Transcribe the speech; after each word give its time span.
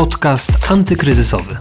Podcast 0.00 0.52
antykryzysowy. 0.70 1.56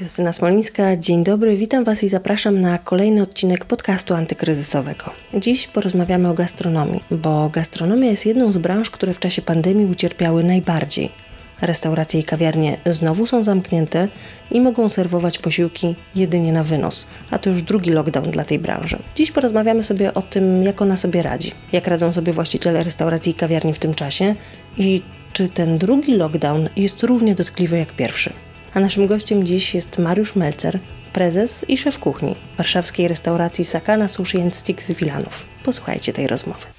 Justyna 0.00 0.32
Smolińska, 0.32 0.96
dzień 0.96 1.24
dobry, 1.24 1.56
witam 1.56 1.84
Was 1.84 2.04
i 2.04 2.08
zapraszam 2.08 2.60
na 2.60 2.78
kolejny 2.78 3.22
odcinek 3.22 3.64
podcastu 3.64 4.14
antykryzysowego. 4.14 5.10
Dziś 5.34 5.66
porozmawiamy 5.66 6.28
o 6.28 6.34
gastronomii, 6.34 7.04
bo 7.10 7.48
gastronomia 7.48 8.10
jest 8.10 8.26
jedną 8.26 8.52
z 8.52 8.58
branż, 8.58 8.90
które 8.90 9.14
w 9.14 9.18
czasie 9.18 9.42
pandemii 9.42 9.86
ucierpiały 9.86 10.44
najbardziej. 10.44 11.27
Restauracje 11.62 12.20
i 12.20 12.24
kawiarnie 12.24 12.76
znowu 12.86 13.26
są 13.26 13.44
zamknięte 13.44 14.08
i 14.50 14.60
mogą 14.60 14.88
serwować 14.88 15.38
posiłki 15.38 15.94
jedynie 16.14 16.52
na 16.52 16.64
wynos, 16.64 17.06
a 17.30 17.38
to 17.38 17.50
już 17.50 17.62
drugi 17.62 17.90
lockdown 17.90 18.30
dla 18.30 18.44
tej 18.44 18.58
branży. 18.58 18.98
Dziś 19.14 19.32
porozmawiamy 19.32 19.82
sobie 19.82 20.14
o 20.14 20.22
tym, 20.22 20.62
jak 20.62 20.82
ona 20.82 20.96
sobie 20.96 21.22
radzi, 21.22 21.52
jak 21.72 21.86
radzą 21.86 22.12
sobie 22.12 22.32
właściciele 22.32 22.84
restauracji 22.84 23.32
i 23.32 23.34
kawiarni 23.34 23.74
w 23.74 23.78
tym 23.78 23.94
czasie 23.94 24.34
i 24.76 25.02
czy 25.32 25.48
ten 25.48 25.78
drugi 25.78 26.14
lockdown 26.14 26.68
jest 26.76 27.02
równie 27.02 27.34
dotkliwy 27.34 27.78
jak 27.78 27.92
pierwszy. 27.92 28.32
A 28.74 28.80
naszym 28.80 29.06
gościem 29.06 29.46
dziś 29.46 29.74
jest 29.74 29.98
Mariusz 29.98 30.36
Melcer, 30.36 30.78
prezes 31.12 31.64
i 31.68 31.78
szef 31.78 31.98
kuchni 31.98 32.36
warszawskiej 32.56 33.08
restauracji 33.08 33.64
Sakana 33.64 34.08
Sushi 34.08 34.40
and 34.40 34.56
Sticks 34.56 34.90
Wilanów. 34.90 35.48
Posłuchajcie 35.64 36.12
tej 36.12 36.26
rozmowy. 36.26 36.77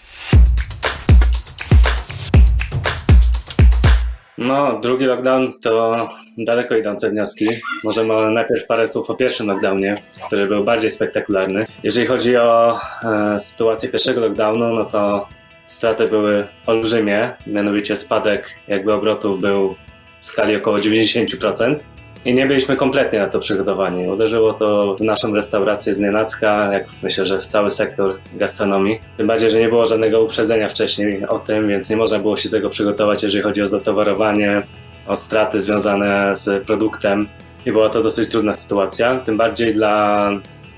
No, 4.39 4.79
drugi 4.79 5.05
lockdown 5.05 5.53
to 5.61 6.07
daleko 6.37 6.75
idące 6.75 7.09
wnioski. 7.09 7.45
Możemy 7.83 8.31
najpierw 8.31 8.67
parę 8.67 8.87
słów 8.87 9.09
o 9.09 9.15
pierwszym 9.15 9.47
lockdownie, 9.47 9.95
który 10.27 10.47
był 10.47 10.63
bardziej 10.63 10.91
spektakularny. 10.91 11.65
Jeżeli 11.83 12.07
chodzi 12.07 12.37
o 12.37 12.79
e, 13.03 13.39
sytuację 13.39 13.89
pierwszego 13.89 14.21
lockdownu, 14.21 14.73
no 14.73 14.85
to 14.85 15.27
straty 15.65 16.07
były 16.07 16.47
olbrzymie, 16.65 17.31
mianowicie 17.47 17.95
spadek 17.95 18.55
jakby 18.67 18.93
obrotów 18.93 19.41
był 19.41 19.75
w 20.21 20.25
skali 20.25 20.55
około 20.55 20.77
90%. 20.77 21.75
I 22.25 22.33
nie 22.33 22.45
byliśmy 22.45 22.75
kompletnie 22.75 23.19
na 23.19 23.27
to 23.27 23.39
przygotowani. 23.39 24.07
Uderzyło 24.07 24.53
to 24.53 24.95
w 24.95 25.01
naszą 25.01 25.33
restaurację 25.33 25.93
z 25.93 25.99
nienacka, 25.99 26.73
jak 26.73 26.87
myślę, 27.03 27.25
że 27.25 27.39
w 27.39 27.45
cały 27.45 27.71
sektor 27.71 28.19
gastronomii. 28.33 28.99
Tym 29.17 29.27
bardziej, 29.27 29.51
że 29.51 29.59
nie 29.59 29.69
było 29.69 29.85
żadnego 29.85 30.23
uprzedzenia 30.23 30.67
wcześniej 30.67 31.27
o 31.27 31.39
tym, 31.39 31.67
więc 31.67 31.89
nie 31.89 31.97
można 31.97 32.19
było 32.19 32.35
się 32.35 32.49
tego 32.49 32.69
przygotować, 32.69 33.23
jeżeli 33.23 33.43
chodzi 33.43 33.61
o 33.61 33.67
zatowarowanie, 33.67 34.61
o 35.07 35.15
straty 35.15 35.61
związane 35.61 36.35
z 36.35 36.65
produktem. 36.65 37.27
I 37.65 37.71
była 37.71 37.89
to 37.89 38.03
dosyć 38.03 38.29
trudna 38.29 38.53
sytuacja, 38.53 39.15
tym 39.17 39.37
bardziej 39.37 39.73
dla 39.73 40.29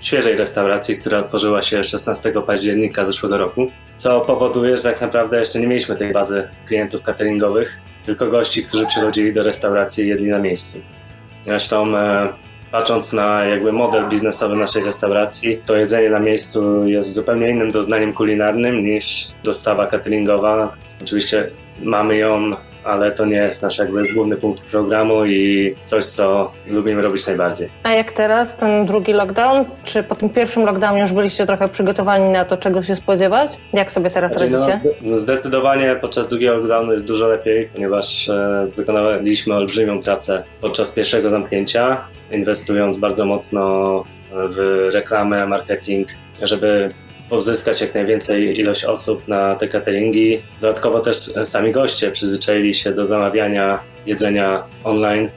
świeżej 0.01 0.35
restauracji, 0.35 0.97
która 0.97 1.17
otworzyła 1.17 1.61
się 1.61 1.83
16 1.83 2.33
października 2.47 3.05
zeszłego 3.05 3.37
roku, 3.37 3.71
co 3.95 4.21
powoduje, 4.21 4.77
że 4.77 4.83
tak 4.83 5.01
naprawdę 5.01 5.39
jeszcze 5.39 5.59
nie 5.59 5.67
mieliśmy 5.67 5.95
tej 5.95 6.11
bazy 6.11 6.47
klientów 6.67 7.01
cateringowych, 7.01 7.77
tylko 8.05 8.27
gości, 8.27 8.63
którzy 8.63 8.85
przychodzili 8.85 9.33
do 9.33 9.43
restauracji 9.43 10.05
i 10.05 10.07
jedli 10.07 10.27
na 10.27 10.39
miejscu. 10.39 10.81
Zresztą 11.43 11.97
e, 11.97 12.33
patrząc 12.71 13.13
na 13.13 13.45
jakby 13.45 13.71
model 13.71 14.09
biznesowy 14.09 14.55
naszej 14.55 14.83
restauracji, 14.83 15.61
to 15.65 15.75
jedzenie 15.75 16.09
na 16.09 16.19
miejscu 16.19 16.87
jest 16.87 17.13
zupełnie 17.13 17.49
innym 17.49 17.71
doznaniem 17.71 18.13
kulinarnym 18.13 18.85
niż 18.85 19.27
dostawa 19.43 19.87
cateringowa. 19.87 20.75
Oczywiście 21.01 21.49
mamy 21.83 22.17
ją 22.17 22.51
ale 22.83 23.11
to 23.11 23.25
nie 23.25 23.35
jest 23.35 23.63
nasz 23.63 23.77
jakby 23.77 24.13
główny 24.13 24.35
punkt 24.35 24.61
programu 24.61 25.25
i 25.25 25.75
coś, 25.85 26.05
co 26.05 26.51
lubimy 26.67 27.01
robić 27.01 27.27
najbardziej. 27.27 27.69
A 27.83 27.91
jak 27.91 28.11
teraz, 28.11 28.57
ten 28.57 28.85
drugi 28.85 29.13
lockdown? 29.13 29.65
Czy 29.83 30.03
po 30.03 30.15
tym 30.15 30.29
pierwszym 30.29 30.63
lockdownie 30.63 31.01
już 31.01 31.13
byliście 31.13 31.45
trochę 31.45 31.67
przygotowani 31.67 32.29
na 32.29 32.45
to, 32.45 32.57
czego 32.57 32.83
się 32.83 32.95
spodziewać? 32.95 33.57
Jak 33.73 33.91
sobie 33.91 34.11
teraz 34.11 34.31
znaczy, 34.31 34.49
radzicie? 34.51 34.79
No, 35.01 35.15
zdecydowanie 35.15 35.95
podczas 36.01 36.27
drugiego 36.27 36.53
lockdownu 36.53 36.93
jest 36.93 37.07
dużo 37.07 37.27
lepiej, 37.27 37.69
ponieważ 37.73 38.29
e, 38.29 38.67
wykonaliśmy 38.75 39.55
olbrzymią 39.55 40.01
pracę 40.01 40.43
podczas 40.61 40.91
pierwszego 40.91 41.29
zamknięcia, 41.29 42.07
inwestując 42.31 42.97
bardzo 42.97 43.25
mocno 43.25 44.03
w 44.33 44.89
reklamę, 44.93 45.47
marketing, 45.47 46.07
żeby 46.43 46.89
pozyskać 47.31 47.81
jak 47.81 47.95
najwięcej 47.95 48.59
ilość 48.59 48.85
osób 48.85 49.27
na 49.27 49.55
te 49.55 49.67
cateringi. 49.67 50.43
Dodatkowo 50.61 50.99
też 50.99 51.17
sami 51.45 51.71
goście 51.71 52.11
przyzwyczaili 52.11 52.73
się 52.73 52.93
do 52.93 53.05
zamawiania 53.05 53.79
jedzenia 54.05 54.63
online 54.83 55.29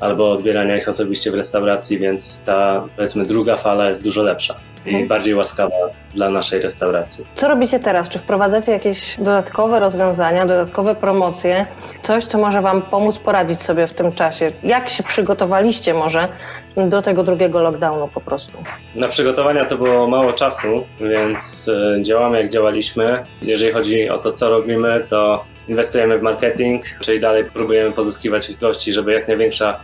albo 0.00 0.32
odbierania 0.32 0.76
ich 0.76 0.88
osobiście 0.88 1.30
w 1.30 1.34
restauracji, 1.34 1.98
więc 1.98 2.42
ta 2.42 2.84
powiedzmy 2.96 3.26
druga 3.26 3.56
fala 3.56 3.88
jest 3.88 4.04
dużo 4.04 4.22
lepsza 4.22 4.54
i 4.86 4.88
mhm. 4.88 5.08
bardziej 5.08 5.34
łaskawa 5.34 5.76
dla 6.14 6.30
naszej 6.30 6.60
restauracji. 6.60 7.24
Co 7.34 7.48
robicie 7.48 7.78
teraz? 7.78 8.08
Czy 8.08 8.18
wprowadzacie 8.18 8.72
jakieś 8.72 9.16
dodatkowe 9.16 9.80
rozwiązania, 9.80 10.46
dodatkowe 10.46 10.94
promocje? 10.94 11.66
Coś, 12.06 12.24
co 12.24 12.38
może 12.38 12.62
Wam 12.62 12.82
pomóc 12.82 13.18
poradzić 13.18 13.62
sobie 13.62 13.86
w 13.86 13.94
tym 13.94 14.12
czasie? 14.12 14.52
Jak 14.62 14.90
się 14.90 15.02
przygotowaliście 15.02 15.94
może 15.94 16.28
do 16.76 17.02
tego 17.02 17.22
drugiego 17.22 17.62
lockdownu 17.62 18.08
po 18.08 18.20
prostu? 18.20 18.52
Na 18.94 19.08
przygotowania 19.08 19.64
to 19.64 19.76
było 19.76 20.08
mało 20.08 20.32
czasu, 20.32 20.86
więc 21.00 21.68
e, 21.68 22.02
działamy 22.02 22.40
jak 22.40 22.50
działaliśmy. 22.50 23.22
Jeżeli 23.42 23.72
chodzi 23.72 24.10
o 24.10 24.18
to, 24.18 24.32
co 24.32 24.50
robimy, 24.50 25.04
to 25.10 25.44
inwestujemy 25.68 26.18
w 26.18 26.22
marketing, 26.22 26.84
czyli 27.00 27.20
dalej 27.20 27.44
próbujemy 27.44 27.92
pozyskiwać 27.92 28.54
gości, 28.54 28.92
żeby 28.92 29.12
jak 29.12 29.28
największa 29.28 29.80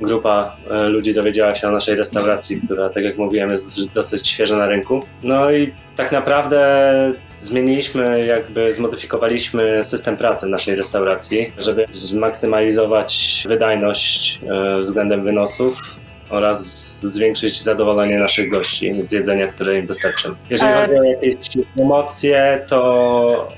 grupa 0.00 0.56
e, 0.70 0.88
ludzi 0.88 1.14
dowiedziała 1.14 1.54
się 1.54 1.68
o 1.68 1.70
naszej 1.70 1.96
restauracji, 1.96 2.60
która, 2.64 2.90
tak 2.90 3.04
jak 3.04 3.18
mówiłem, 3.18 3.50
jest 3.50 3.92
dosyć 3.92 4.28
świeża 4.28 4.56
na 4.56 4.66
rynku. 4.66 5.00
No 5.22 5.52
i 5.52 5.72
tak 5.96 6.12
naprawdę 6.12 6.82
zmieniliśmy, 7.38 8.26
jakby 8.26 8.72
zmodyfikowaliśmy 8.72 9.84
system 9.84 10.16
pracy 10.16 10.46
naszej 10.46 10.76
restauracji, 10.76 11.52
żeby 11.58 11.86
zmaksymalizować 11.92 13.44
wydajność 13.48 14.40
e, 14.48 14.78
względem 14.78 15.24
wynosów 15.24 15.80
oraz 16.30 16.60
zwiększyć 17.00 17.62
zadowolenie 17.62 18.18
naszych 18.18 18.50
gości 18.50 18.92
z 19.02 19.12
jedzenia, 19.12 19.46
które 19.46 19.78
im 19.78 19.86
dostarczymy. 19.86 20.34
Jeżeli 20.50 20.72
e, 20.72 20.76
chodzi 20.76 20.98
o 20.98 21.02
jakieś 21.04 21.48
emocje, 21.78 22.60
to 22.68 23.48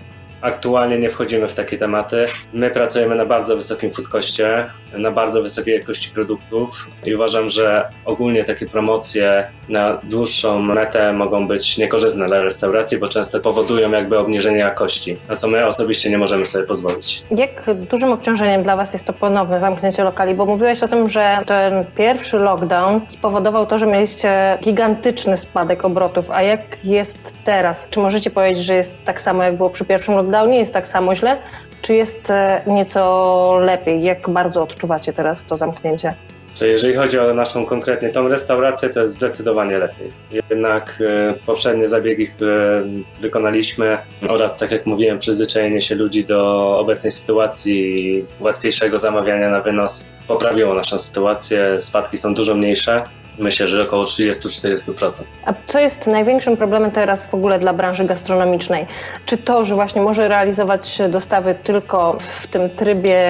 Aktualnie 0.46 0.98
nie 0.98 1.10
wchodzimy 1.10 1.48
w 1.48 1.54
takie 1.54 1.78
tematy. 1.78 2.26
My 2.52 2.70
pracujemy 2.70 3.14
na 3.14 3.26
bardzo 3.26 3.56
wysokim 3.56 3.92
foodkoście, 3.92 4.70
na 4.98 5.10
bardzo 5.10 5.42
wysokiej 5.42 5.74
jakości 5.74 6.10
produktów 6.10 6.90
i 7.04 7.14
uważam, 7.14 7.50
że 7.50 7.88
ogólnie 8.04 8.44
takie 8.44 8.66
promocje 8.66 9.46
na 9.68 9.98
dłuższą 10.02 10.58
metę 10.62 11.12
mogą 11.12 11.46
być 11.46 11.78
niekorzystne 11.78 12.26
dla 12.26 12.42
restauracji, 12.42 12.98
bo 12.98 13.08
często 13.08 13.40
powodują 13.40 13.90
jakby 13.90 14.18
obniżenie 14.18 14.58
jakości, 14.58 15.16
na 15.28 15.36
co 15.36 15.48
my 15.48 15.66
osobiście 15.66 16.10
nie 16.10 16.18
możemy 16.18 16.46
sobie 16.46 16.66
pozwolić. 16.66 17.22
Jak 17.30 17.74
dużym 17.90 18.12
obciążeniem 18.12 18.62
dla 18.62 18.76
Was 18.76 18.92
jest 18.92 19.04
to 19.04 19.12
ponowne 19.12 19.60
zamknięcie 19.60 20.04
lokali? 20.04 20.34
Bo 20.34 20.46
mówiłeś 20.46 20.82
o 20.82 20.88
tym, 20.88 21.08
że 21.08 21.38
ten 21.46 21.84
pierwszy 21.96 22.38
lockdown 22.38 23.00
spowodował 23.08 23.66
to, 23.66 23.78
że 23.78 23.86
mieliście 23.86 24.58
gigantyczny 24.62 25.36
spadek 25.36 25.84
obrotów, 25.84 26.30
a 26.30 26.42
jak 26.42 26.84
jest 26.84 27.34
teraz? 27.44 27.88
Czy 27.90 28.00
możecie 28.00 28.30
powiedzieć, 28.30 28.64
że 28.64 28.74
jest 28.74 28.94
tak 29.04 29.22
samo 29.22 29.42
jak 29.42 29.56
było 29.56 29.70
przy 29.70 29.84
pierwszym 29.84 30.14
lockdownie? 30.14 30.35
Lockdownie 30.36 30.58
jest 30.58 30.72
tak 30.72 30.88
samo 30.88 31.16
źle, 31.16 31.38
czy 31.82 31.94
jest 31.94 32.30
e, 32.30 32.62
nieco 32.66 33.58
lepiej? 33.60 34.02
Jak 34.02 34.30
bardzo 34.30 34.62
odczuwacie 34.62 35.12
teraz 35.12 35.46
to 35.46 35.56
zamknięcie? 35.56 36.14
Jeżeli 36.60 36.94
chodzi 36.94 37.18
o 37.18 37.34
naszą 37.34 37.66
konkretnie 37.66 38.08
tą 38.08 38.28
restaurację, 38.28 38.88
to 38.88 39.02
jest 39.02 39.14
zdecydowanie 39.14 39.78
lepiej. 39.78 40.12
Jednak 40.30 41.02
e, 41.06 41.34
poprzednie 41.46 41.88
zabiegi, 41.88 42.28
które 42.28 42.84
wykonaliśmy 43.20 43.98
oraz, 44.28 44.58
tak 44.58 44.70
jak 44.70 44.86
mówiłem, 44.86 45.18
przyzwyczajenie 45.18 45.80
się 45.80 45.94
ludzi 45.94 46.24
do 46.24 46.70
obecnej 46.78 47.10
sytuacji 47.10 48.24
łatwiejszego 48.40 48.98
zamawiania 48.98 49.50
na 49.50 49.60
wynos 49.60 50.08
poprawiło 50.28 50.74
naszą 50.74 50.98
sytuację. 50.98 51.80
Spadki 51.80 52.16
są 52.16 52.34
dużo 52.34 52.54
mniejsze. 52.54 53.02
Myślę, 53.38 53.68
że 53.68 53.82
około 53.82 54.04
30-40%. 54.04 55.24
A 55.44 55.54
co 55.66 55.78
jest 55.78 56.06
największym 56.06 56.56
problemem 56.56 56.90
teraz 56.90 57.26
w 57.26 57.34
ogóle 57.34 57.58
dla 57.58 57.72
branży 57.72 58.04
gastronomicznej? 58.04 58.86
Czy 59.26 59.38
to, 59.38 59.64
że 59.64 59.74
właśnie 59.74 60.02
może 60.02 60.28
realizować 60.28 60.98
dostawy 61.08 61.54
tylko 61.54 62.16
w 62.20 62.46
tym 62.46 62.70
trybie 62.70 63.22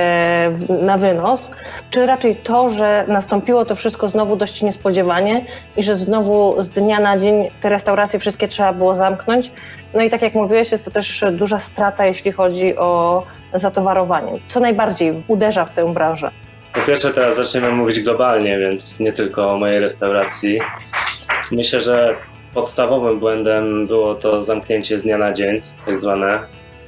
na 0.83 0.99
wynos, 0.99 1.51
czy 1.91 2.07
raczej 2.07 2.37
to, 2.37 2.71
że 2.71 3.05
nastąpiło 3.09 3.65
to 3.65 3.75
wszystko 3.75 4.09
znowu 4.09 4.37
dość 4.37 4.63
niespodziewanie 4.63 5.45
i 5.77 5.83
że 5.83 5.97
znowu 5.97 6.63
z 6.63 6.71
dnia 6.71 7.01
na 7.01 7.19
dzień 7.19 7.51
te 7.61 7.69
restauracje 7.69 8.19
wszystkie 8.19 8.49
trzeba 8.49 8.73
było 8.73 8.95
zamknąć? 8.95 9.53
No 9.95 10.03
i 10.03 10.11
tak 10.11 10.23
jak 10.23 10.35
mówiłeś, 10.35 10.73
jest 10.73 10.85
to 10.85 10.91
też 10.91 11.25
duża 11.33 11.59
strata, 11.59 12.07
jeśli 12.07 12.33
chodzi 12.33 12.77
o 12.77 13.23
zatowarowanie. 13.55 14.33
Co 14.49 14.61
najbardziej 14.61 15.23
uderza 15.29 15.65
w 15.65 15.71
tę 15.71 15.95
branżę? 15.95 16.31
Po 16.77 16.83
pierwsze, 16.83 17.11
teraz 17.11 17.37
zaczniemy 17.37 17.73
mówić 17.73 18.01
globalnie, 18.01 18.59
więc 18.59 19.01
nie 19.01 19.13
tylko 19.13 19.53
o 19.53 19.59
mojej 19.59 19.81
restauracji. 19.81 20.61
Myślę, 21.53 21.81
że 21.81 22.17
podstawowym 22.55 23.19
błędem 23.21 23.87
było 23.87 24.15
to 24.15 24.43
zamknięcie 24.43 24.99
z 24.99 25.03
dnia 25.03 25.19
na 25.19 25.33
dzień, 25.33 25.63
tak 25.87 25.99
zwane. 25.99 26.39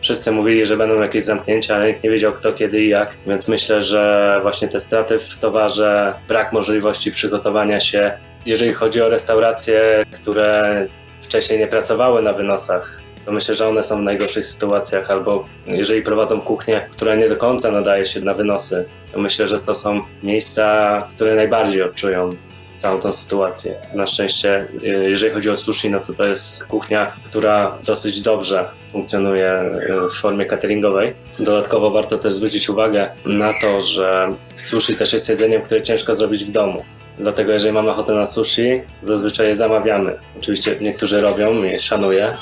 Wszyscy 0.01 0.33
mówili, 0.33 0.67
że 0.67 0.77
będą 0.77 1.03
jakieś 1.03 1.23
zamknięcia, 1.23 1.77
ale 1.77 1.87
nikt 1.89 2.05
nie 2.05 2.11
wiedział 2.11 2.33
kto, 2.33 2.53
kiedy 2.53 2.81
i 2.81 2.89
jak, 2.89 3.17
więc 3.27 3.49
myślę, 3.49 3.83
że 3.83 4.39
właśnie 4.43 4.69
te 4.69 4.81
straty 4.81 5.19
w 5.19 5.39
towarze, 5.39 6.15
brak 6.29 6.53
możliwości 6.53 7.13
przygotowania 7.13 7.81
się, 7.81 8.13
jeżeli 8.47 8.73
chodzi 8.73 9.03
o 9.03 9.09
restauracje, 9.09 10.05
które 10.23 10.87
wcześniej 11.21 11.59
nie 11.59 11.67
pracowały 11.67 12.23
na 12.23 12.33
wynosach, 12.33 13.01
to 13.29 13.33
myślę, 13.33 13.55
że 13.55 13.69
one 13.69 13.83
są 13.83 13.97
w 13.97 14.03
najgorszych 14.03 14.47
sytuacjach, 14.47 15.11
albo 15.11 15.45
jeżeli 15.67 16.03
prowadzą 16.03 16.41
kuchnię, 16.41 16.89
która 16.93 17.15
nie 17.15 17.29
do 17.29 17.37
końca 17.37 17.71
nadaje 17.71 18.05
się 18.05 18.21
na 18.21 18.35
wynosy, 18.35 18.85
to 19.13 19.21
myślę, 19.21 19.47
że 19.47 19.59
to 19.61 19.75
są 19.75 20.01
miejsca, 20.23 21.07
które 21.11 21.35
najbardziej 21.35 21.83
odczują 21.83 22.31
całą 22.77 23.01
tą 23.01 23.13
sytuację. 23.13 23.75
Na 23.95 24.07
szczęście, 24.07 24.69
y, 24.83 24.87
jeżeli 25.11 25.35
chodzi 25.35 25.51
o 25.51 25.57
sushi, 25.57 25.91
no 25.91 26.01
to 26.01 26.15
to 26.15 26.25
jest 26.25 26.67
kuchnia, 26.67 27.13
która 27.25 27.79
dosyć 27.87 28.21
dobrze 28.21 28.69
funkcjonuje 28.93 29.63
y, 30.07 30.09
w 30.09 30.13
formie 30.13 30.47
cateringowej. 30.47 31.15
Dodatkowo 31.39 31.91
warto 31.91 32.19
też 32.19 32.33
zwrócić 32.33 32.69
uwagę 32.69 33.11
na 33.25 33.53
to, 33.61 33.81
że 33.81 34.29
sushi 34.55 34.97
też 34.97 35.13
jest 35.13 35.29
jedzeniem, 35.29 35.63
które 35.63 35.83
ciężko 35.83 36.15
zrobić 36.15 36.45
w 36.45 36.51
domu. 36.51 36.85
Dlatego 37.19 37.53
jeżeli 37.53 37.73
mamy 37.73 37.91
ochotę 37.91 38.13
na 38.13 38.27
sushi, 38.27 38.83
zazwyczaj 39.03 39.47
je 39.47 39.55
zamawiamy. 39.55 40.19
Oczywiście 40.39 40.77
niektórzy 40.81 41.21
robią 41.21 41.65
i 41.65 41.81
szanuję, 41.81 42.37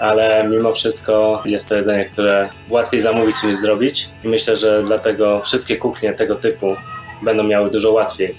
ale 0.00 0.48
mimo 0.50 0.72
wszystko 0.72 1.42
jest 1.44 1.68
to 1.68 1.74
jedzenie, 1.76 2.04
które 2.04 2.48
łatwiej 2.70 3.00
zamówić 3.00 3.42
niż 3.42 3.54
zrobić 3.54 4.08
i 4.24 4.28
myślę, 4.28 4.56
że 4.56 4.82
dlatego 4.82 5.40
wszystkie 5.40 5.76
kuchnie 5.76 6.12
tego 6.12 6.34
typu 6.34 6.76
będą 7.22 7.42
miały 7.42 7.70
dużo 7.70 7.92
łatwiej 7.92 8.34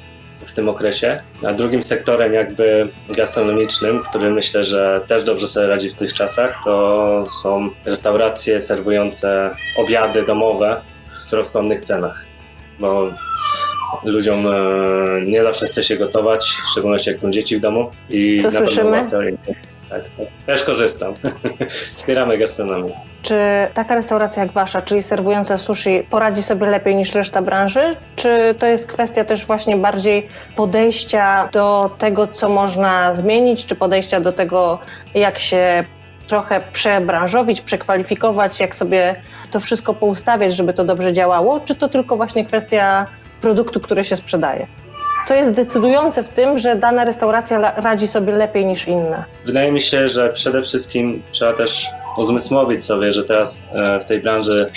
w 0.46 0.54
tym 0.54 0.70
okresie. 0.70 1.22
A 1.48 1.54
drugim 1.54 1.84
sektorem 1.84 2.34
jakby 2.34 2.90
gastronomicznym, 3.10 4.02
który 4.10 4.32
myślę, 4.32 4.64
że 4.64 5.02
też 5.08 5.24
dobrze 5.24 5.48
sobie 5.48 5.68
radzi 5.68 5.90
w 5.90 5.96
tych 5.96 6.14
czasach, 6.14 6.60
to 6.66 7.24
są 7.44 7.70
restauracje 7.86 8.60
serwujące 8.60 9.52
obiady 9.78 10.24
domowe 10.26 10.82
w 11.30 11.34
rozsądnych 11.34 11.82
cenach. 11.82 12.26
Bo 12.80 13.10
ludziom 14.04 14.48
e, 14.48 14.52
nie 15.28 15.44
zawsze 15.44 15.66
chce 15.66 15.84
się 15.84 15.96
gotować, 15.98 16.46
w 16.66 16.72
szczególności 16.72 17.10
jak 17.10 17.18
są 17.18 17.32
dzieci 17.32 17.58
w 17.58 17.60
domu. 17.60 17.92
I 18.10 18.40
Co 18.42 18.48
na 18.48 18.54
pewno 18.54 19.04
słyszymy? 19.04 19.30
im- 19.30 19.38
Tak, 19.90 20.02
tak. 20.04 20.28
Też 20.46 20.64
korzystam. 20.64 21.14
Wspieramy 21.92 22.38
gastronomię. 22.38 22.94
Czy 23.22 23.36
taka 23.74 23.96
restauracja 23.96 24.44
jak 24.44 24.52
wasza, 24.52 24.82
czyli 24.82 25.04
serwująca 25.04 25.58
sushi, 25.58 26.08
poradzi 26.10 26.44
sobie 26.44 26.66
lepiej 26.66 26.96
niż 26.96 27.14
reszta 27.16 27.42
branży? 27.42 27.96
Czy 28.16 28.56
to 28.60 28.66
jest 28.66 28.88
kwestia 28.88 29.26
też 29.26 29.46
właśnie 29.46 29.78
bardziej 29.78 30.28
podejścia 30.56 31.50
do 31.52 31.92
tego, 31.98 32.28
co 32.28 32.50
można 32.50 33.14
zmienić, 33.14 33.66
czy 33.66 33.76
podejścia 33.76 34.20
do 34.20 34.34
tego, 34.34 34.80
jak 35.14 35.40
się 35.40 35.86
trochę 36.28 36.62
przebranżowić, 36.72 37.62
przekwalifikować, 37.62 38.60
jak 38.60 38.76
sobie 38.76 39.16
to 39.52 39.60
wszystko 39.60 39.94
poustawiać, 39.94 40.56
żeby 40.56 40.74
to 40.74 40.84
dobrze 40.84 41.14
działało? 41.14 41.60
Czy 41.60 41.76
to 41.76 41.90
tylko 41.90 42.18
właśnie 42.18 42.46
kwestia 42.46 43.08
produktu, 43.42 43.80
który 43.80 44.04
się 44.04 44.16
sprzedaje? 44.16 44.68
Co 45.26 45.34
jest 45.34 45.54
decydujące 45.54 46.24
w 46.24 46.30
tym, 46.30 46.58
że 46.58 46.76
dana 46.76 47.06
restauracja 47.06 47.58
radzi 47.82 48.08
sobie 48.08 48.34
lepiej 48.34 48.66
niż 48.66 48.88
inne? 48.88 49.24
Wydaje 49.46 49.72
mi 49.72 49.82
się, 49.82 50.08
że 50.08 50.30
przede 50.34 50.62
wszystkim 50.62 51.24
trzeba 51.32 51.54
też 51.54 51.88
uzmysłowić 52.18 52.84
sobie, 52.84 53.12
że 53.12 53.24
teraz 53.24 53.68
e, 53.74 54.00
w 54.00 54.06
tej 54.06 54.20
branży 54.20 54.68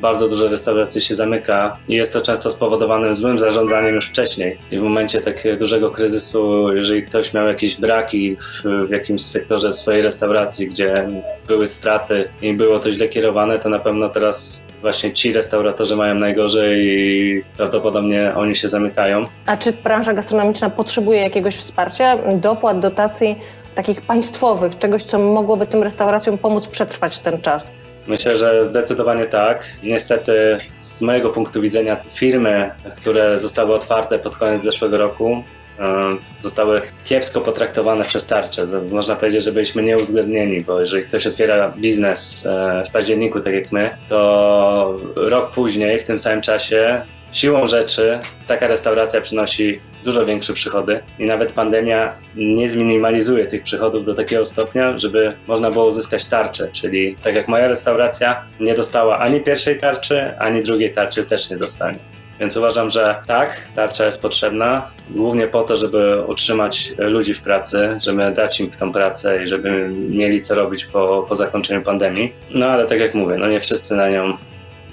bardzo 0.00 0.28
dużo 0.28 0.48
restauracji 0.48 1.00
się 1.00 1.14
zamyka 1.14 1.76
i 1.88 1.94
jest 1.94 2.12
to 2.12 2.20
często 2.20 2.50
spowodowane 2.50 3.14
złym 3.14 3.38
zarządzaniem 3.38 3.94
już 3.94 4.08
wcześniej. 4.08 4.58
I 4.70 4.78
w 4.78 4.82
momencie 4.82 5.20
takiego 5.20 5.58
dużego 5.58 5.90
kryzysu, 5.90 6.72
jeżeli 6.72 7.02
ktoś 7.02 7.34
miał 7.34 7.46
jakieś 7.46 7.80
braki 7.80 8.36
w, 8.36 8.62
w 8.86 8.90
jakimś 8.90 9.22
sektorze 9.22 9.72
swojej 9.72 10.02
restauracji, 10.02 10.68
gdzie 10.68 11.08
były 11.46 11.66
straty 11.66 12.28
i 12.42 12.52
było 12.52 12.78
to 12.78 12.92
źle 12.92 13.08
kierowane, 13.08 13.58
to 13.58 13.68
na 13.68 13.78
pewno 13.78 14.08
teraz 14.08 14.66
właśnie 14.80 15.12
ci 15.12 15.32
restauratorzy 15.32 15.96
mają 15.96 16.14
najgorzej 16.14 16.86
i 16.86 17.42
prawdopodobnie 17.56 18.32
oni 18.36 18.56
się 18.56 18.68
zamykają. 18.68 19.24
A 19.46 19.56
czy 19.56 19.72
branża 19.72 20.14
gastronomiczna 20.14 20.70
potrzebuje 20.70 21.20
jakiegoś 21.20 21.56
wsparcia, 21.56 22.16
dopłat, 22.32 22.80
dotacji 22.80 23.36
takich 23.74 24.00
państwowych, 24.00 24.78
czegoś, 24.78 25.02
co 25.02 25.18
mogłoby 25.18 25.66
tym 25.66 25.82
restauracjom 25.82 26.38
pomóc 26.38 26.68
przetrwać 26.86 27.18
ten 27.18 27.40
czas? 27.40 27.72
Myślę, 28.06 28.38
że 28.38 28.64
zdecydowanie 28.64 29.26
tak. 29.26 29.66
Niestety, 29.82 30.58
z 30.80 31.02
mojego 31.02 31.30
punktu 31.30 31.60
widzenia, 31.60 31.96
firmy, 32.10 32.70
które 32.96 33.38
zostały 33.38 33.74
otwarte 33.74 34.18
pod 34.18 34.36
koniec 34.36 34.62
zeszłego 34.62 34.98
roku, 34.98 35.44
e, 35.78 36.02
zostały 36.40 36.82
kiepsko 37.04 37.40
potraktowane 37.40 38.04
przez 38.04 38.26
tarczę. 38.26 38.66
Można 38.90 39.16
powiedzieć, 39.16 39.44
że 39.44 39.52
byliśmy 39.52 39.82
nieuwzględnieni, 39.82 40.60
bo 40.60 40.80
jeżeli 40.80 41.04
ktoś 41.04 41.26
otwiera 41.26 41.72
biznes 41.78 42.46
e, 42.46 42.82
w 42.86 42.90
październiku, 42.90 43.40
tak 43.40 43.54
jak 43.54 43.72
my, 43.72 43.90
to 44.08 44.96
rok 45.16 45.50
później, 45.50 45.98
w 45.98 46.04
tym 46.04 46.18
samym 46.18 46.40
czasie, 46.40 47.02
siłą 47.32 47.66
rzeczy 47.66 48.18
taka 48.46 48.66
restauracja 48.66 49.20
przynosi 49.20 49.80
dużo 50.04 50.26
większe 50.26 50.52
przychody 50.52 51.00
i 51.18 51.24
nawet 51.24 51.52
pandemia 51.52 52.12
nie 52.36 52.68
zminimalizuje 52.68 53.46
tych 53.46 53.62
przychodów 53.62 54.04
do 54.04 54.14
takiego 54.14 54.44
stopnia, 54.44 54.98
żeby 54.98 55.36
można 55.46 55.70
było 55.70 55.86
uzyskać 55.86 56.26
tarczę, 56.26 56.68
czyli 56.72 57.16
tak 57.22 57.34
jak 57.34 57.48
moja 57.48 57.68
restauracja 57.68 58.44
nie 58.60 58.74
dostała 58.74 59.18
ani 59.18 59.40
pierwszej 59.40 59.78
tarczy, 59.78 60.38
ani 60.38 60.62
drugiej 60.62 60.92
tarczy 60.92 61.24
też 61.24 61.50
nie 61.50 61.56
dostanie. 61.56 61.98
Więc 62.40 62.56
uważam, 62.56 62.90
że 62.90 63.16
tak, 63.26 63.68
tarcza 63.74 64.06
jest 64.06 64.22
potrzebna, 64.22 64.86
głównie 65.10 65.46
po 65.46 65.62
to, 65.62 65.76
żeby 65.76 66.22
utrzymać 66.26 66.92
ludzi 66.98 67.34
w 67.34 67.42
pracy, 67.42 67.98
żeby 68.04 68.32
dać 68.32 68.60
im 68.60 68.70
tą 68.70 68.92
pracę 68.92 69.42
i 69.44 69.46
żeby 69.46 69.88
mieli 69.88 70.42
co 70.42 70.54
robić 70.54 70.86
po, 70.86 71.26
po 71.28 71.34
zakończeniu 71.34 71.82
pandemii. 71.82 72.32
No 72.50 72.66
ale 72.66 72.86
tak 72.86 73.00
jak 73.00 73.14
mówię, 73.14 73.36
no 73.38 73.48
nie 73.48 73.60
wszyscy 73.60 73.96
na 73.96 74.08
nią 74.08 74.36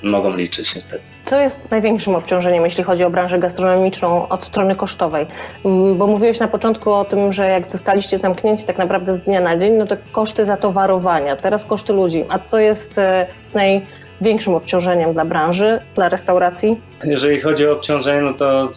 mogą 0.03 0.35
liczyć 0.35 0.75
niestety. 0.75 1.03
Co 1.25 1.39
jest 1.39 1.71
największym 1.71 2.15
obciążeniem, 2.15 2.63
jeśli 2.63 2.83
chodzi 2.83 3.03
o 3.03 3.09
branżę 3.09 3.39
gastronomiczną 3.39 4.27
od 4.27 4.45
strony 4.45 4.75
kosztowej? 4.75 5.25
Mm, 5.65 5.97
Bo 5.97 6.07
mówiłeś 6.07 6.39
na 6.39 6.47
początku 6.47 6.93
o 6.93 7.05
tym, 7.05 7.33
że 7.33 7.47
jak 7.47 7.67
zostaliście 7.67 8.17
zamknięci 8.17 8.65
tak 8.65 8.77
naprawdę 8.77 9.13
z 9.13 9.21
dnia 9.21 9.39
na 9.41 9.57
dzień, 9.57 9.73
no 9.73 9.85
to 9.85 9.95
koszty 10.11 10.45
zatowarowania, 10.45 11.35
teraz 11.35 11.65
koszty 11.65 11.93
ludzi. 11.93 12.25
A 12.29 12.39
co 12.39 12.59
jest 12.59 12.97
e, 12.97 13.27
największym 13.53 14.55
obciążeniem 14.55 15.13
dla 15.13 15.25
branży, 15.25 15.79
dla 15.95 16.09
restauracji? 16.09 16.81
Jeżeli 17.03 17.41
chodzi 17.41 17.67
o 17.67 17.73
obciążenie, 17.73 18.21
no 18.21 18.33
to 18.33 18.69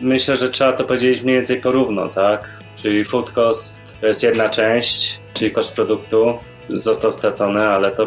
myślę, 0.00 0.36
że 0.36 0.48
trzeba 0.48 0.72
to 0.72 0.84
podzielić 0.84 1.22
mniej 1.22 1.36
więcej 1.36 1.60
porówno, 1.60 2.08
tak? 2.08 2.50
Czyli 2.76 3.04
food 3.04 3.30
cost 3.32 3.96
to 4.00 4.06
jest 4.06 4.22
jedna 4.22 4.48
część, 4.48 5.20
czyli 5.34 5.50
koszt 5.50 5.74
produktu 5.74 6.38
został 6.68 7.12
stracony, 7.12 7.60
ale 7.66 7.90
to 7.90 8.06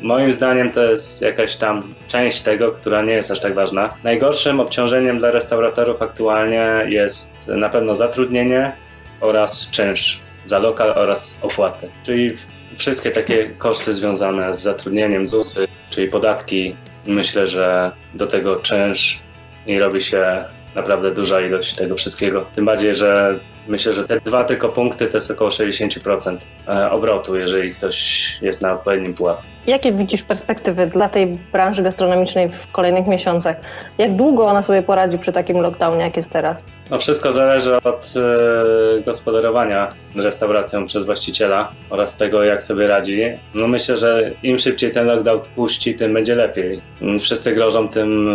moim 0.00 0.32
zdaniem 0.32 0.70
to 0.70 0.84
jest 0.84 1.22
jakaś 1.22 1.56
tam 1.56 1.94
część 2.08 2.42
tego, 2.42 2.72
która 2.72 3.02
nie 3.02 3.12
jest 3.12 3.30
aż 3.30 3.40
tak 3.40 3.54
ważna. 3.54 3.94
Najgorszym 4.04 4.60
obciążeniem 4.60 5.18
dla 5.18 5.30
restauratorów 5.30 6.02
aktualnie 6.02 6.86
jest 6.88 7.48
na 7.48 7.68
pewno 7.68 7.94
zatrudnienie 7.94 8.72
oraz 9.20 9.70
czynsz 9.70 10.20
za 10.44 10.58
lokal 10.58 10.90
oraz 10.96 11.36
opłaty. 11.42 11.90
Czyli 12.02 12.36
wszystkie 12.76 13.10
takie 13.10 13.50
koszty 13.58 13.92
związane 13.92 14.54
z 14.54 14.62
zatrudnieniem, 14.62 15.28
ZUSy, 15.28 15.66
czyli 15.90 16.08
podatki, 16.08 16.76
myślę, 17.06 17.46
że 17.46 17.92
do 18.14 18.26
tego 18.26 18.56
czynsz 18.56 19.20
i 19.66 19.78
robi 19.78 20.00
się 20.00 20.44
naprawdę 20.74 21.10
duża 21.10 21.40
ilość 21.40 21.74
tego 21.74 21.96
wszystkiego. 21.96 22.46
Tym 22.54 22.64
bardziej, 22.64 22.94
że 22.94 23.38
myślę, 23.68 23.92
że 23.92 24.04
te 24.04 24.20
dwa 24.20 24.44
tylko 24.44 24.68
punkty 24.68 25.06
to 25.06 25.16
jest 25.16 25.30
około 25.30 25.50
60% 25.50 26.36
e, 26.68 26.90
obrotu, 26.90 27.36
jeżeli 27.36 27.70
ktoś 27.70 28.38
jest 28.42 28.62
na 28.62 28.72
odpowiednim 28.72 29.14
pułapie. 29.14 29.42
Jakie 29.66 29.92
widzisz 29.92 30.22
perspektywy 30.22 30.86
dla 30.86 31.08
tej 31.08 31.26
branży 31.26 31.82
gastronomicznej 31.82 32.48
w 32.48 32.72
kolejnych 32.72 33.06
miesiącach? 33.06 33.56
Jak 33.98 34.16
długo 34.16 34.46
ona 34.46 34.62
sobie 34.62 34.82
poradzi 34.82 35.18
przy 35.18 35.32
takim 35.32 35.60
lockdownie, 35.60 36.04
jak 36.04 36.16
jest 36.16 36.30
teraz? 36.30 36.64
No 36.90 36.98
wszystko 36.98 37.32
zależy 37.32 37.76
od 37.76 38.14
e, 38.16 39.02
gospodarowania 39.02 39.88
restauracją 40.16 40.86
przez 40.86 41.04
właściciela 41.04 41.72
oraz 41.90 42.16
tego, 42.16 42.42
jak 42.42 42.62
sobie 42.62 42.86
radzi. 42.86 43.22
No 43.54 43.68
myślę, 43.68 43.96
że 43.96 44.30
im 44.42 44.58
szybciej 44.58 44.90
ten 44.90 45.06
lockdown 45.06 45.40
puści, 45.54 45.94
tym 45.94 46.14
będzie 46.14 46.34
lepiej. 46.34 46.80
Wszyscy 47.20 47.54
grożą 47.54 47.88
tym 47.88 48.28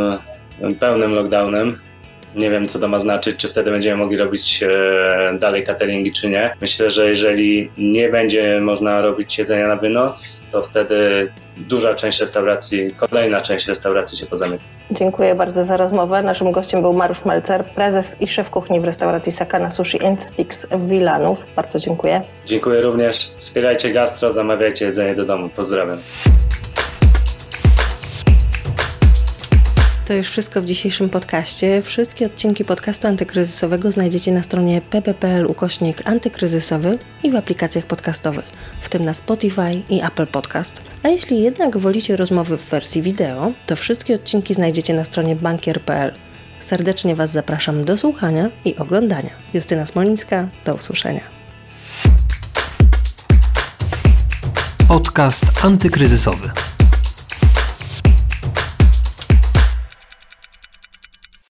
e, 0.62 0.72
pełnym 0.80 1.14
lockdownem. 1.14 1.80
Nie 2.36 2.52
wiem, 2.52 2.68
co 2.68 2.80
to 2.80 2.88
ma 2.88 3.00
znaczyć, 3.00 3.38
czy 3.38 3.48
wtedy 3.48 3.72
będziemy 3.72 3.98
mogli 3.98 4.18
robić 4.18 4.64
e, 4.64 5.38
dalej 5.40 5.64
cateringi, 5.64 6.12
czy 6.12 6.30
nie. 6.30 6.54
Myślę, 6.62 6.90
że 6.90 7.10
jeżeli 7.10 7.72
nie 7.78 8.10
będzie 8.10 8.60
można 8.62 9.02
robić 9.02 9.38
jedzenia 9.38 9.68
na 9.68 9.76
wynos, 9.76 10.48
to 10.52 10.62
wtedy 10.62 11.32
duża 11.58 11.94
część 11.94 12.20
restauracji, 12.20 12.92
kolejna 12.98 13.42
część 13.42 13.68
restauracji 13.68 14.18
się 14.18 14.26
pozamyka. 14.26 14.64
Dziękuję 14.92 15.36
bardzo 15.36 15.66
za 15.66 15.78
rozmowę. 15.78 16.24
Naszym 16.24 16.52
gościem 16.52 16.82
był 16.82 16.94
Mariusz 16.94 17.26
Melcer, 17.26 17.66
prezes 17.66 18.22
i 18.22 18.28
szef 18.28 18.50
kuchni 18.50 18.80
w 18.80 18.84
restauracji 18.84 19.32
Sakana 19.32 19.72
Sushi 19.72 20.06
and 20.06 20.24
Sticks 20.24 20.68
w 20.72 20.88
Wilanów. 20.88 21.46
Bardzo 21.56 21.80
dziękuję. 21.80 22.22
Dziękuję 22.46 22.82
również. 22.82 23.32
Wspierajcie 23.40 23.92
gastro, 23.92 24.32
zamawiajcie 24.32 24.86
jedzenie 24.86 25.16
do 25.16 25.26
domu. 25.26 25.50
Pozdrawiam. 25.56 25.98
To 30.10 30.14
już 30.14 30.28
wszystko 30.28 30.62
w 30.62 30.66
dzisiejszym 30.66 31.10
podcaście. 31.10 31.82
Wszystkie 31.82 32.26
odcinki 32.26 32.66
podcastu 32.66 33.08
antykryzysowego 33.08 33.92
znajdziecie 33.92 34.32
na 34.32 34.44
stronie 34.44 34.82
pp.pl 34.82 35.46
ukośnik 35.46 36.02
antykryzysowy 36.06 36.98
i 37.24 37.32
w 37.32 37.36
aplikacjach 37.36 37.86
podcastowych, 37.86 38.46
w 38.82 38.90
tym 38.90 39.06
na 39.06 39.14
Spotify 39.14 39.82
i 39.90 40.02
Apple 40.04 40.28
Podcast. 40.28 40.82
A 41.04 41.10
jeśli 41.10 41.44
jednak 41.44 41.78
wolicie 41.78 42.16
rozmowy 42.16 42.58
w 42.58 42.70
wersji 42.70 43.02
wideo, 43.02 43.52
to 43.66 43.76
wszystkie 43.76 44.16
odcinki 44.16 44.54
znajdziecie 44.54 44.94
na 44.94 45.06
stronie 45.06 45.36
bankier.pl. 45.36 46.14
Serdecznie 46.60 47.16
Was 47.16 47.32
zapraszam 47.32 47.86
do 47.86 47.98
słuchania 47.98 48.50
i 48.66 48.76
oglądania. 48.76 49.32
Justyna 49.54 49.86
Smolińska, 49.86 50.48
do 50.66 50.76
usłyszenia. 50.76 51.24
Podcast 54.88 55.46
antykryzysowy. 55.62 56.50